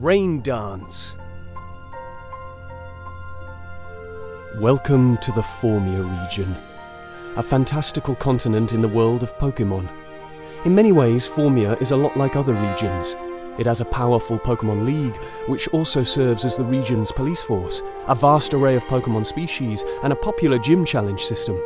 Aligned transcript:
Rain 0.00 0.40
Dance. 0.42 1.16
Welcome 4.58 5.18
to 5.18 5.32
the 5.32 5.40
Formia 5.40 6.22
region, 6.22 6.54
a 7.34 7.42
fantastical 7.42 8.14
continent 8.14 8.72
in 8.72 8.80
the 8.80 8.86
world 8.86 9.24
of 9.24 9.36
Pokemon. 9.38 9.90
In 10.64 10.72
many 10.72 10.92
ways, 10.92 11.28
Formia 11.28 11.82
is 11.82 11.90
a 11.90 11.96
lot 11.96 12.16
like 12.16 12.36
other 12.36 12.54
regions. 12.54 13.16
It 13.58 13.66
has 13.66 13.80
a 13.80 13.86
powerful 13.86 14.38
Pokemon 14.38 14.86
League, 14.86 15.16
which 15.48 15.66
also 15.70 16.04
serves 16.04 16.44
as 16.44 16.56
the 16.56 16.62
region's 16.62 17.10
police 17.10 17.42
force, 17.42 17.82
a 18.06 18.14
vast 18.14 18.54
array 18.54 18.76
of 18.76 18.84
Pokemon 18.84 19.26
species, 19.26 19.84
and 20.04 20.12
a 20.12 20.16
popular 20.16 20.60
gym 20.60 20.84
challenge 20.84 21.24
system. 21.24 21.60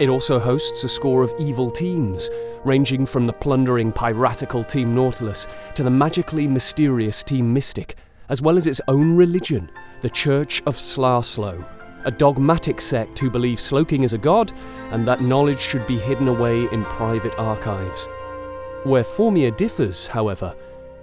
It 0.00 0.08
also 0.08 0.38
hosts 0.38 0.84
a 0.84 0.88
score 0.88 1.22
of 1.22 1.34
evil 1.38 1.70
teams, 1.70 2.30
ranging 2.64 3.06
from 3.06 3.26
the 3.26 3.32
plundering, 3.32 3.92
piratical 3.92 4.64
Team 4.64 4.94
Nautilus 4.94 5.46
to 5.74 5.82
the 5.82 5.90
magically 5.90 6.46
mysterious 6.46 7.22
Team 7.22 7.52
Mystic, 7.52 7.96
as 8.28 8.40
well 8.40 8.56
as 8.56 8.66
its 8.66 8.80
own 8.88 9.14
religion, 9.16 9.70
the 10.00 10.10
Church 10.10 10.62
of 10.66 10.76
Slaslow, 10.76 11.64
a 12.04 12.10
dogmatic 12.10 12.80
sect 12.80 13.18
who 13.18 13.30
believe 13.30 13.58
Slowking 13.58 14.02
is 14.02 14.12
a 14.12 14.18
god 14.18 14.52
and 14.90 15.06
that 15.06 15.22
knowledge 15.22 15.60
should 15.60 15.86
be 15.86 15.98
hidden 15.98 16.28
away 16.28 16.66
in 16.72 16.84
private 16.84 17.38
archives. 17.38 18.08
Where 18.84 19.04
Formia 19.04 19.56
differs, 19.56 20.08
however, 20.08 20.56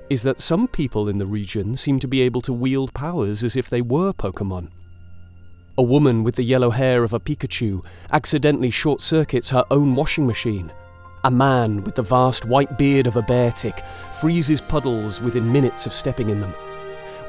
is 0.09 0.23
that 0.23 0.41
some 0.41 0.67
people 0.67 1.07
in 1.07 1.19
the 1.19 1.25
region 1.25 1.77
seem 1.77 1.99
to 1.99 2.07
be 2.07 2.21
able 2.21 2.41
to 2.41 2.51
wield 2.51 2.93
powers 2.93 3.43
as 3.43 3.55
if 3.55 3.69
they 3.69 3.81
were 3.81 4.11
Pokemon. 4.11 4.69
A 5.79 5.81
woman 5.81 6.23
with 6.23 6.35
the 6.35 6.43
yellow 6.43 6.71
hair 6.71 7.05
of 7.05 7.13
a 7.13 7.21
Pikachu 7.21 7.85
accidentally 8.11 8.69
short 8.69 8.99
circuits 8.99 9.51
her 9.51 9.63
own 9.71 9.95
washing 9.95 10.27
machine. 10.27 10.73
A 11.23 11.31
man 11.31 11.85
with 11.85 11.95
the 11.95 12.01
vast 12.01 12.43
white 12.43 12.77
beard 12.77 13.07
of 13.07 13.15
a 13.15 13.21
Beartic 13.21 13.85
freezes 14.19 14.59
puddles 14.59 15.21
within 15.21 15.49
minutes 15.49 15.85
of 15.85 15.93
stepping 15.93 16.27
in 16.27 16.41
them. 16.41 16.53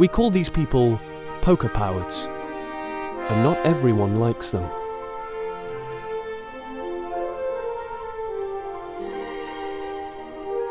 We 0.00 0.08
call 0.08 0.30
these 0.30 0.48
people 0.48 1.00
poker 1.42 1.68
powers, 1.68 2.26
and 3.28 3.44
not 3.44 3.56
everyone 3.64 4.18
likes 4.18 4.50
them. 4.50 4.68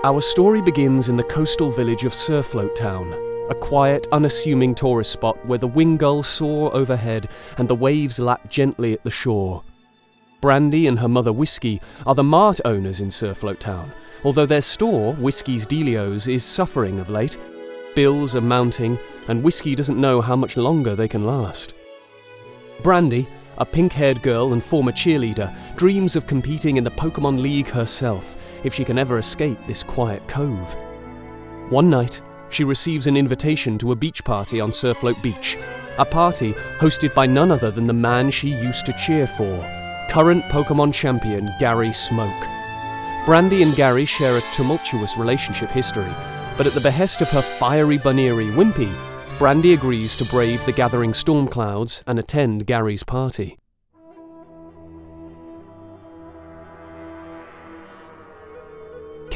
Our 0.03 0.19
story 0.19 0.61
begins 0.61 1.07
in 1.07 1.15
the 1.15 1.23
coastal 1.23 1.71
village 1.71 2.03
of 2.03 2.11
Surfloat 2.11 2.75
Town, 2.75 3.28
a 3.49 3.55
quiet, 3.55 4.07
unassuming 4.11 4.75
tourist 4.75 5.11
spot 5.11 5.43
where 5.45 5.59
the 5.59 5.67
Wingulls 5.67 6.25
soar 6.25 6.73
overhead 6.75 7.29
and 7.57 7.67
the 7.67 7.75
waves 7.75 8.19
lap 8.19 8.49
gently 8.49 8.93
at 8.93 9.03
the 9.03 9.11
shore. 9.11 9.63
Brandy 10.41 10.87
and 10.87 10.99
her 10.99 11.07
mother 11.07 11.33
Whiskey 11.33 11.81
are 12.05 12.15
the 12.15 12.23
mart 12.23 12.61
owners 12.63 13.01
in 13.01 13.09
Surfloat 13.09 13.59
Town, 13.59 13.91
although 14.23 14.45
their 14.45 14.61
store, 14.61 15.13
Whiskey's 15.15 15.65
Delios, 15.65 16.31
is 16.31 16.43
suffering 16.43 16.99
of 16.99 17.09
late. 17.09 17.37
Bills 17.95 18.35
are 18.35 18.41
mounting, 18.41 18.97
and 19.27 19.43
Whiskey 19.43 19.75
doesn't 19.75 19.99
know 19.99 20.21
how 20.21 20.35
much 20.35 20.55
longer 20.55 20.95
they 20.95 21.07
can 21.07 21.25
last. 21.25 21.73
Brandy, 22.81 23.27
a 23.57 23.65
pink 23.65 23.91
haired 23.91 24.21
girl 24.21 24.53
and 24.53 24.63
former 24.63 24.93
cheerleader, 24.93 25.53
dreams 25.75 26.15
of 26.15 26.25
competing 26.25 26.77
in 26.77 26.83
the 26.83 26.91
Pokemon 26.91 27.41
League 27.41 27.67
herself 27.67 28.37
if 28.63 28.73
she 28.73 28.85
can 28.85 28.97
ever 28.97 29.17
escape 29.17 29.57
this 29.67 29.83
quiet 29.83 30.25
cove. 30.27 30.73
One 31.69 31.89
night, 31.89 32.21
she 32.49 32.63
receives 32.63 33.07
an 33.07 33.17
invitation 33.17 33.77
to 33.77 33.91
a 33.91 33.95
beach 33.95 34.23
party 34.23 34.59
on 34.59 34.71
Surfloat 34.71 35.21
Beach, 35.21 35.57
a 35.97 36.05
party 36.05 36.53
hosted 36.79 37.13
by 37.13 37.25
none 37.25 37.51
other 37.51 37.71
than 37.71 37.85
the 37.85 37.93
man 37.93 38.31
she 38.31 38.49
used 38.49 38.85
to 38.85 38.93
cheer 38.93 39.27
for, 39.27 39.57
current 40.09 40.43
Pokemon 40.45 40.93
champion 40.93 41.49
Gary 41.59 41.93
Smoke. 41.93 42.47
Brandy 43.25 43.63
and 43.63 43.75
Gary 43.75 44.05
share 44.05 44.37
a 44.37 44.53
tumultuous 44.53 45.17
relationship 45.17 45.69
history, 45.69 46.11
but 46.57 46.65
at 46.65 46.73
the 46.73 46.81
behest 46.81 47.21
of 47.21 47.29
her 47.29 47.41
fiery 47.41 47.97
Buneary 47.97 48.47
Wimpy, 48.47 48.91
Brandy 49.37 49.73
agrees 49.73 50.15
to 50.17 50.25
brave 50.25 50.65
the 50.65 50.71
gathering 50.71 51.13
storm 51.13 51.47
clouds 51.47 52.03
and 52.07 52.19
attend 52.19 52.65
Gary's 52.65 53.03
party. 53.03 53.57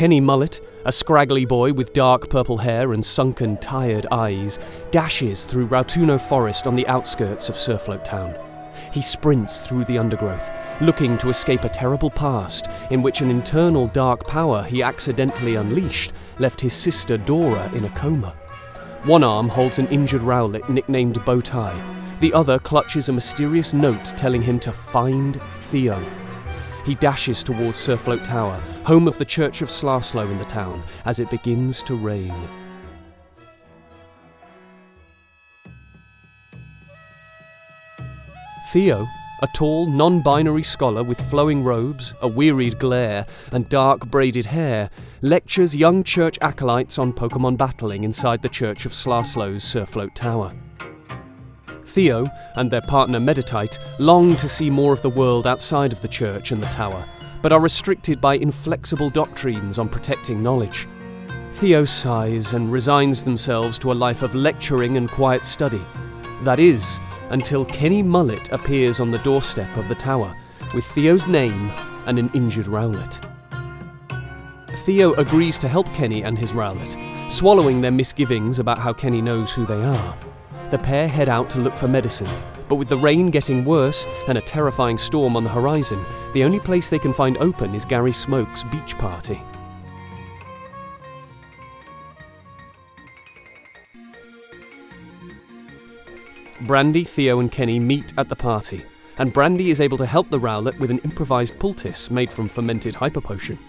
Kenny 0.04 0.20
Mullet, 0.20 0.60
a 0.84 0.92
scraggly 0.92 1.46
boy 1.46 1.72
with 1.72 1.94
dark 1.94 2.30
purple 2.30 2.58
hair 2.58 2.92
and 2.92 3.06
sunken, 3.06 3.56
tired 3.56 4.06
eyes, 4.12 4.60
dashes 4.92 5.46
through 5.46 5.68
Rautuno 5.68 6.20
Forest 6.20 6.68
on 6.68 6.76
the 6.76 6.86
outskirts 6.88 7.48
of 7.48 7.56
Surfloat 7.56 8.04
Town. 8.04 8.36
He 8.92 9.02
sprints 9.02 9.62
through 9.62 9.86
the 9.86 9.98
undergrowth, 9.98 10.52
looking 10.82 11.18
to 11.20 11.30
escape 11.30 11.64
a 11.64 11.70
terrible 11.70 12.10
past 12.10 12.68
in 12.92 13.02
which 13.02 13.22
an 13.22 13.30
internal 13.30 13.88
dark 13.88 14.28
power 14.28 14.64
he 14.64 14.84
accidentally 14.84 15.56
unleashed 15.56 16.12
left 16.38 16.60
his 16.60 16.74
sister 16.74 17.18
Dora 17.18 17.72
in 17.74 17.86
a 17.86 17.90
coma. 17.92 18.36
One 19.06 19.24
arm 19.24 19.48
holds 19.48 19.80
an 19.80 19.88
injured 19.88 20.24
Rowlet 20.24 20.68
nicknamed 20.68 21.16
Bowtie, 21.20 22.20
the 22.20 22.34
other 22.34 22.60
clutches 22.60 23.08
a 23.08 23.14
mysterious 23.14 23.74
note 23.74 24.04
telling 24.18 24.42
him 24.42 24.60
to 24.60 24.74
find 24.74 25.42
Theo. 25.62 25.98
He 26.86 26.96
dashes 26.96 27.44
towards 27.44 27.78
Surfloat 27.78 28.24
Tower, 28.24 28.62
home 28.86 29.08
of 29.08 29.18
the 29.18 29.26
Church 29.26 29.62
of 29.62 29.70
Slaslow 29.70 30.30
in 30.30 30.38
the 30.38 30.46
town, 30.46 30.84
as 31.06 31.20
it 31.20 31.30
begins 31.30 31.82
to 31.84 31.96
rain. 31.96 32.34
Theo, 38.72 39.08
a 39.42 39.48
tall, 39.54 39.86
non 39.86 40.22
binary 40.22 40.64
scholar 40.64 41.04
with 41.04 41.22
flowing 41.30 41.64
robes, 41.64 42.14
a 42.22 42.28
wearied 42.28 42.80
glare, 42.80 43.26
and 43.52 43.70
dark 43.70 44.08
braided 44.08 44.48
hair, 44.48 44.90
lectures 45.22 45.76
young 45.76 46.04
church 46.04 46.40
acolytes 46.42 46.98
on 46.98 47.14
Pokemon 47.14 47.58
battling 47.58 48.04
inside 48.04 48.42
the 48.42 48.50
Church 48.50 48.86
of 48.86 48.94
Slaslow's 48.94 49.64
Surfloat 49.64 50.16
Tower. 50.16 50.54
Theo 51.94 52.28
and 52.56 52.72
their 52.72 52.82
partner 52.82 53.20
Meditite 53.20 53.78
long 54.00 54.36
to 54.38 54.50
see 54.50 54.72
more 54.72 54.94
of 54.94 55.04
the 55.04 55.10
world 55.12 55.46
outside 55.46 55.94
of 55.94 56.02
the 56.02 56.08
church 56.08 56.52
and 56.52 56.62
the 56.62 56.68
tower, 56.68 57.06
but 57.44 57.54
are 57.54 57.62
restricted 57.62 58.20
by 58.20 58.36
inflexible 58.36 59.12
doctrines 59.12 59.78
on 59.78 59.88
protecting 59.88 60.42
knowledge. 60.42 60.88
Theo 61.52 61.86
sighs 61.86 62.54
and 62.54 62.72
resigns 62.72 63.24
themselves 63.24 63.78
to 63.78 63.92
a 63.92 63.94
life 63.94 64.24
of 64.24 64.34
lecturing 64.34 64.98
and 64.98 65.08
quiet 65.08 65.46
study. 65.46 65.86
That 66.42 66.60
is, 66.60 67.00
until 67.30 67.64
Kenny 67.64 68.02
Mullet 68.02 68.52
appears 68.52 69.00
on 69.00 69.12
the 69.12 69.20
doorstep 69.20 69.78
of 69.78 69.88
the 69.88 69.96
tower 69.96 70.36
with 70.74 70.86
Theo's 70.86 71.28
name 71.28 71.70
and 72.08 72.18
an 72.18 72.32
injured 72.34 72.66
Rowlet. 72.66 73.24
Theo 74.80 75.14
agrees 75.14 75.60
to 75.60 75.68
help 75.68 75.86
Kenny 75.94 76.24
and 76.24 76.40
his 76.40 76.54
Rowlet, 76.54 77.32
swallowing 77.32 77.82
their 77.82 77.92
misgivings 77.92 78.58
about 78.58 78.80
how 78.80 78.94
Kenny 78.94 79.22
knows 79.22 79.54
who 79.54 79.66
they 79.66 79.84
are. 79.84 80.18
The 80.74 80.80
pair 80.80 81.08
head 81.08 81.30
out 81.30 81.52
to 81.52 81.60
look 81.60 81.76
for 81.78 81.88
medicine, 81.88 82.28
but 82.68 82.78
with 82.78 82.90
the 82.90 82.98
rain 82.98 83.30
getting 83.30 83.64
worse 83.64 84.08
and 84.28 84.40
a 84.40 84.42
terrifying 84.42 84.98
storm 84.98 85.38
on 85.38 85.44
the 85.44 85.50
horizon, 85.52 86.04
the 86.34 86.44
only 86.44 86.60
place 86.60 86.90
they 86.90 86.98
can 86.98 87.14
find 87.14 87.38
open 87.38 87.76
is 87.76 87.86
Gary 87.86 88.12
Smoke's 88.12 88.64
beach 88.64 88.98
party. 88.98 89.40
Brandy, 96.62 97.04
Theo, 97.04 97.40
and 97.40 97.52
Kenny 97.52 97.80
meet 97.80 98.12
at 98.18 98.28
the 98.28 98.36
party, 98.36 98.82
and 99.20 99.32
Brandy 99.32 99.70
is 99.70 99.80
able 99.80 100.00
to 100.00 100.08
help 100.08 100.32
the 100.32 100.40
Rowlet 100.40 100.80
with 100.80 100.90
an 100.90 100.98
improvised 101.04 101.60
poultice 101.60 102.10
made 102.10 102.32
from 102.32 102.50
fermented 102.50 102.96
hyper 102.96 103.22
potion. 103.22 103.60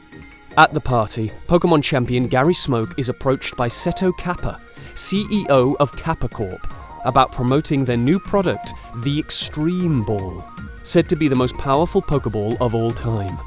At 0.56 0.72
the 0.72 0.80
party, 0.80 1.32
Pokemon 1.48 1.82
champion 1.82 2.28
Gary 2.28 2.54
Smoke 2.54 2.98
is 2.98 3.10
approached 3.10 3.58
by 3.58 3.68
Seto 3.68 4.16
Kappa, 4.16 4.58
CEO 4.94 5.76
of 5.78 5.94
Kappa 5.96 6.28
Corp, 6.28 6.66
about 7.04 7.32
promoting 7.32 7.84
their 7.84 7.96
new 7.96 8.18
product, 8.18 8.72
the 8.96 9.18
Extreme 9.18 10.04
Ball, 10.04 10.44
said 10.82 11.08
to 11.08 11.16
be 11.16 11.28
the 11.28 11.36
most 11.36 11.56
powerful 11.58 12.02
Pokeball 12.02 12.56
of 12.60 12.74
all 12.74 12.92
time. 12.92 13.38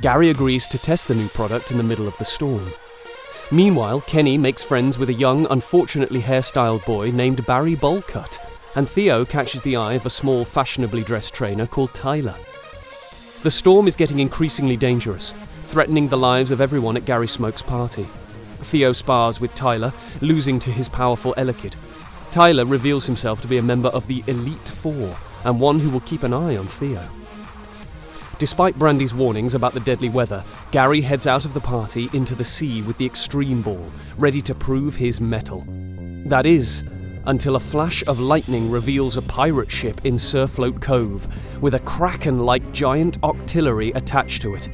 Gary 0.00 0.30
agrees 0.30 0.68
to 0.68 0.78
test 0.78 1.08
the 1.08 1.14
new 1.14 1.28
product 1.28 1.70
in 1.70 1.76
the 1.76 1.82
middle 1.82 2.08
of 2.08 2.16
the 2.18 2.24
storm. 2.24 2.66
Meanwhile, 3.52 4.00
Kenny 4.02 4.38
makes 4.38 4.64
friends 4.64 4.98
with 4.98 5.08
a 5.08 5.14
young, 5.14 5.46
unfortunately 5.50 6.20
hairstyled 6.20 6.84
boy 6.84 7.10
named 7.10 7.46
Barry 7.46 7.76
Bowlcut, 7.76 8.38
and 8.74 8.88
Theo 8.88 9.24
catches 9.24 9.62
the 9.62 9.76
eye 9.76 9.94
of 9.94 10.06
a 10.06 10.10
small, 10.10 10.44
fashionably 10.44 11.02
dressed 11.02 11.34
trainer 11.34 11.66
called 11.66 11.94
Tyler. 11.94 12.34
The 13.42 13.50
storm 13.50 13.86
is 13.86 13.96
getting 13.96 14.20
increasingly 14.20 14.76
dangerous, 14.76 15.32
threatening 15.62 16.08
the 16.08 16.18
lives 16.18 16.50
of 16.50 16.60
everyone 16.60 16.96
at 16.96 17.04
Gary 17.04 17.28
Smoke's 17.28 17.62
party. 17.62 18.04
Theo 18.64 18.92
spars 18.92 19.40
with 19.40 19.54
Tyler, 19.54 19.92
losing 20.20 20.58
to 20.60 20.70
his 20.70 20.88
powerful 20.88 21.34
Elekid. 21.36 21.76
Tyler 22.34 22.64
reveals 22.64 23.06
himself 23.06 23.40
to 23.42 23.46
be 23.46 23.58
a 23.58 23.62
member 23.62 23.90
of 23.90 24.08
the 24.08 24.24
Elite 24.26 24.58
Four 24.58 25.16
and 25.44 25.60
one 25.60 25.78
who 25.78 25.88
will 25.88 26.00
keep 26.00 26.24
an 26.24 26.32
eye 26.32 26.56
on 26.56 26.66
Theo. 26.66 27.00
Despite 28.40 28.76
Brandy's 28.76 29.14
warnings 29.14 29.54
about 29.54 29.72
the 29.72 29.78
deadly 29.78 30.08
weather, 30.08 30.42
Gary 30.72 31.00
heads 31.00 31.28
out 31.28 31.44
of 31.44 31.54
the 31.54 31.60
party 31.60 32.10
into 32.12 32.34
the 32.34 32.44
sea 32.44 32.82
with 32.82 32.98
the 32.98 33.06
Extreme 33.06 33.62
Ball, 33.62 33.88
ready 34.18 34.40
to 34.40 34.52
prove 34.52 34.96
his 34.96 35.20
mettle. 35.20 35.64
That 36.26 36.44
is, 36.44 36.82
until 37.24 37.54
a 37.54 37.60
flash 37.60 38.04
of 38.08 38.18
lightning 38.18 38.68
reveals 38.68 39.16
a 39.16 39.22
pirate 39.22 39.70
ship 39.70 40.04
in 40.04 40.14
Surfloat 40.14 40.82
Cove 40.82 41.28
with 41.62 41.74
a 41.74 41.78
kraken 41.78 42.40
like 42.40 42.72
giant 42.72 43.20
octillery 43.20 43.94
attached 43.94 44.42
to 44.42 44.56
it. 44.56 44.68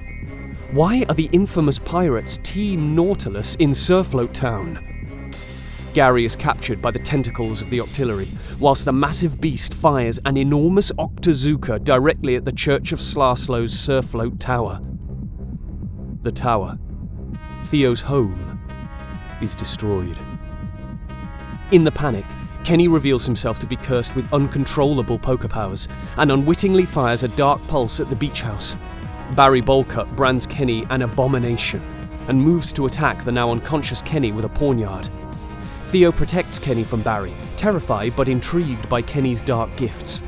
Why 0.71 1.05
are 1.11 1.15
the 1.15 1.29
infamous 1.31 1.79
pirates 1.79 2.39
Team 2.43 2.95
Nautilus 2.95 3.57
in 3.57 3.73
Surfloat 3.73 4.33
Town? 4.33 4.90
Gary 5.93 6.25
is 6.25 6.37
captured 6.37 6.81
by 6.81 6.93
the 6.93 6.99
tentacles 7.01 7.61
of 7.61 7.69
the 7.69 7.79
Octillery, 7.79 8.29
whilst 8.61 8.85
the 8.85 8.93
massive 8.93 9.41
beast 9.41 9.75
fires 9.75 10.21
an 10.25 10.37
enormous 10.37 10.93
Octazooka 10.93 11.83
directly 11.83 12.37
at 12.37 12.45
the 12.45 12.53
Church 12.53 12.93
of 12.93 13.01
Slaslow's 13.01 13.75
Surfloat 13.75 14.39
Tower. 14.39 14.81
The 16.23 16.31
tower, 16.31 16.79
Theo's 17.65 18.03
home, 18.03 18.61
is 19.43 19.57
destroyed. 19.57 20.19
In 21.73 21.83
the 21.83 21.91
panic, 21.91 22.27
Kenny 22.63 22.87
reveals 22.87 23.27
himself 23.27 23.59
to 23.59 23.67
be 23.67 23.77
cursed 23.77 24.15
with 24.15 24.33
uncontrollable 24.33 25.19
poker 25.19 25.49
powers 25.49 25.89
and 26.19 26.31
unwittingly 26.31 26.85
fires 26.85 27.25
a 27.25 27.29
dark 27.29 27.61
pulse 27.67 27.99
at 27.99 28.11
the 28.11 28.17
beach 28.17 28.43
house. 28.43 28.77
Barry 29.35 29.61
Bowlcut 29.61 30.15
brands 30.15 30.47
Kenny 30.47 30.87
an 30.91 31.03
abomination 31.03 31.83
and 32.29 32.41
moves 32.41 32.73
to 32.75 32.87
attack 32.87 33.25
the 33.25 33.33
now 33.33 33.51
unconscious 33.51 34.03
Kenny 34.03 34.31
with 34.31 34.45
a 34.45 34.49
poniard. 34.49 35.09
Theo 35.91 36.13
protects 36.13 36.61
Kenny 36.61 36.85
from 36.85 37.03
Barry, 37.03 37.33
terrified 37.57 38.15
but 38.15 38.29
intrigued 38.29 38.89
by 38.89 39.03
Kenny's 39.03 39.41
dark 39.41 39.75
gifts. 39.75 40.23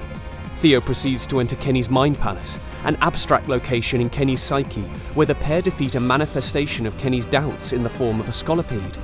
Theo 0.57 0.81
proceeds 0.81 1.25
to 1.29 1.39
enter 1.39 1.55
Kenny's 1.55 1.89
mind 1.89 2.19
palace, 2.19 2.59
an 2.83 2.97
abstract 3.01 3.49
location 3.49 4.01
in 4.01 4.11
Kenny's 4.11 4.43
psyche, 4.43 4.83
where 5.15 5.25
the 5.25 5.37
pair 5.37 5.63
defeat 5.63 5.95
a 5.95 6.01
manifestation 6.01 6.85
of 6.85 6.99
Kenny's 6.99 7.27
doubts 7.27 7.73
in 7.73 7.85
the 7.85 7.89
form 7.89 8.19
of 8.19 8.27
a 8.27 8.33
scolipede. 8.33 8.99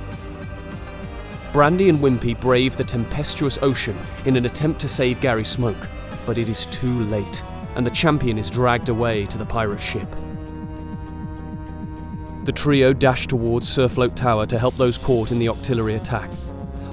Brandy 1.53 1.87
and 1.87 1.99
Wimpy 1.99 2.37
brave 2.37 2.75
the 2.75 2.83
tempestuous 2.83 3.57
ocean 3.61 3.97
in 4.25 4.35
an 4.35 4.45
attempt 4.45 4.81
to 4.81 4.89
save 4.89 5.21
Gary 5.21 5.45
Smoke, 5.45 5.87
but 6.25 6.37
it 6.37 6.49
is 6.49 6.65
too 6.65 6.99
late, 7.05 7.41
and 7.75 7.85
the 7.85 7.91
champion 7.91 8.37
is 8.37 8.49
dragged 8.49 8.89
away 8.89 9.25
to 9.27 9.37
the 9.37 9.45
pirate 9.45 9.79
ship. 9.79 10.13
The 12.43 12.51
trio 12.51 12.91
dash 12.91 13.27
towards 13.27 13.65
Surfloat 13.69 14.15
Tower 14.15 14.45
to 14.47 14.59
help 14.59 14.75
those 14.75 14.97
caught 14.97 15.31
in 15.31 15.39
the 15.39 15.45
Octillery 15.45 15.95
attack. 15.95 16.29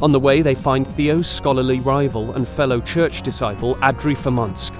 On 0.02 0.12
the 0.12 0.20
way, 0.20 0.42
they 0.42 0.54
find 0.54 0.86
Theo's 0.86 1.26
scholarly 1.26 1.80
rival 1.80 2.34
and 2.34 2.46
fellow 2.46 2.80
church 2.80 3.22
disciple 3.22 3.76
Adri 3.76 4.14
Famonsk, 4.14 4.78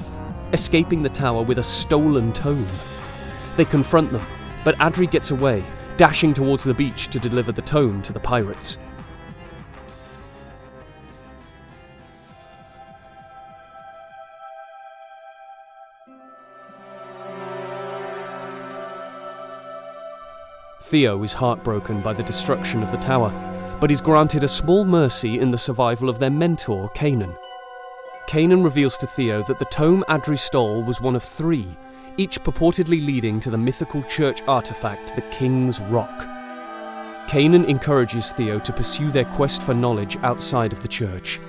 escaping 0.53 1.01
the 1.01 1.09
tower 1.09 1.43
with 1.43 1.59
a 1.59 1.63
stolen 1.63 2.35
tome. 2.35 2.67
They 3.57 3.65
confront 3.65 4.13
them, 4.13 4.25
but 4.63 4.77
Adri 4.77 5.11
gets 5.11 5.31
away, 5.31 5.65
dashing 5.97 6.35
towards 6.35 6.65
the 6.65 6.75
beach 6.75 7.09
to 7.09 7.19
deliver 7.19 7.51
the 7.51 7.63
tome 7.63 8.03
to 8.03 8.13
the 8.13 8.21
pirates. 8.21 8.79
Theo 20.83 21.23
is 21.23 21.33
heartbroken 21.33 22.03
by 22.03 22.13
the 22.13 22.23
destruction 22.23 22.83
of 22.83 22.93
the 22.93 22.99
tower, 22.99 23.56
but 23.81 23.91
is 23.91 24.01
granted 24.01 24.43
a 24.43 24.49
small 24.49 24.85
mercy 24.85 25.39
in 25.39 25.51
the 25.51 25.59
survival 25.59 26.09
of 26.09 26.19
their 26.19 26.31
mentor, 26.31 26.91
Kanan. 26.91 27.37
Kanan 28.29 28.65
reveals 28.65 28.97
to 28.99 29.07
Theo 29.07 29.43
that 29.45 29.59
the 29.59 29.67
tome 29.67 30.05
Adri 30.09 30.39
stole 30.39 30.83
was 30.83 31.01
one 31.01 31.15
of 31.15 31.23
three, 31.23 31.67
each 32.17 32.43
purportedly 32.43 33.05
leading 33.05 33.39
to 33.41 33.51
the 33.51 33.59
mythical 33.59 34.03
church 34.05 34.43
artifact, 34.49 35.15
the 35.15 35.23
King's 35.23 35.81
Rock. 35.81 36.27
Kanan 37.29 37.69
encourages 37.69 38.33
Theo 38.33 38.59
to 38.59 38.73
pursue 38.73 39.11
their 39.11 39.25
quest 39.25 39.63
for 39.63 39.75
knowledge 39.75 40.17
outside 40.23 40.73
of 40.73 40.81
the 40.81 40.89
church. 40.89 41.41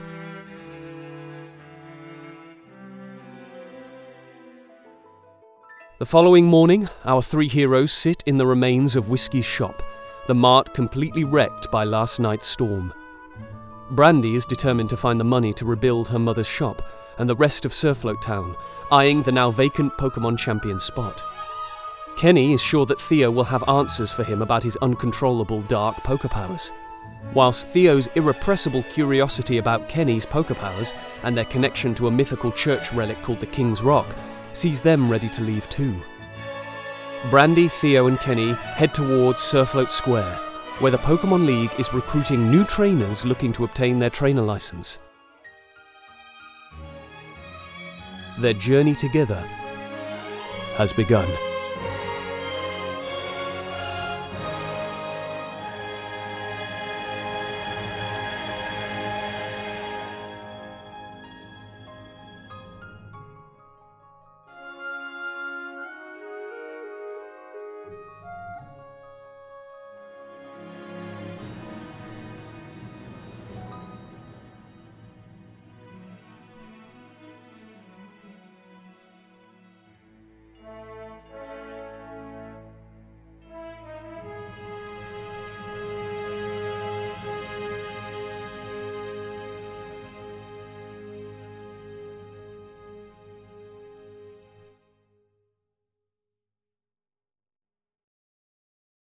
The 6.00 6.06
following 6.06 6.46
morning, 6.46 6.90
our 7.06 7.24
three 7.24 7.48
heroes 7.48 7.92
sit 7.92 8.22
in 8.28 8.38
the 8.38 8.46
remains 8.46 8.96
of 8.96 9.10
Whiskey's 9.10 9.46
shop, 9.46 9.82
the 10.28 10.36
mart 10.36 10.74
completely 10.74 11.24
wrecked 11.24 11.72
by 11.72 11.84
last 11.84 12.20
night's 12.20 12.46
storm. 12.46 12.94
Brandy 13.92 14.36
is 14.36 14.46
determined 14.46 14.90
to 14.90 14.98
find 14.98 15.20
the 15.20 15.24
money 15.24 15.54
to 15.54 15.66
rebuild 15.66 16.10
her 16.10 16.20
mother's 16.20 16.48
shop 16.48 16.82
and 17.18 17.30
the 17.30 17.36
rest 17.36 17.66
of 17.66 17.72
Surfloat 17.72 18.22
Town, 18.22 18.56
eyeing 18.92 19.24
the 19.24 19.32
now 19.32 19.50
vacant 19.50 19.94
Pokemon 19.98 20.38
Champion 20.38 20.80
spot. 20.80 21.24
Kenny 22.18 22.52
is 22.52 22.62
sure 22.62 22.86
that 22.86 23.00
Theo 23.00 23.32
will 23.32 23.46
have 23.46 23.68
answers 23.70 24.12
for 24.12 24.24
him 24.24 24.42
about 24.42 24.64
his 24.64 24.78
uncontrollable 24.78 25.62
dark 25.64 26.04
poker 26.04 26.28
powers. 26.28 26.72
Whilst 27.34 27.70
Theo's 27.70 28.08
irrepressible 28.16 28.84
curiosity 28.84 29.60
about 29.60 29.88
Kenny's 29.88 30.26
poker 30.26 30.56
powers 30.56 30.94
and 31.24 31.38
their 31.38 31.46
connection 31.46 31.96
to 31.96 32.08
a 32.08 32.12
mythical 32.12 32.52
church 32.52 32.92
relic 32.92 33.22
called 33.22 33.40
the 33.40 33.46
King's 33.46 33.82
Rock 33.82 34.16
sees 34.54 34.82
them 34.82 35.10
ready 35.10 35.30
to 35.30 35.42
leave 35.42 35.70
too. 35.70 35.96
Brandy, 37.26 37.68
Theo, 37.68 38.08
and 38.08 38.20
Kenny 38.20 38.54
head 38.54 38.94
towards 38.94 39.42
Surfloat 39.42 39.90
Square, 39.90 40.36
where 40.80 40.92
the 40.92 40.98
Pokemon 41.00 41.46
League 41.46 41.72
is 41.78 41.94
recruiting 41.94 42.50
new 42.50 42.64
trainers 42.64 43.26
looking 43.26 43.52
to 43.54 43.66
obtain 43.66 44.00
their 44.00 44.10
trainer 44.10 44.42
license. 44.42 45.00
Their 48.38 48.54
journey 48.54 48.96
together 48.96 49.44
has 50.78 50.94
begun. 50.94 51.28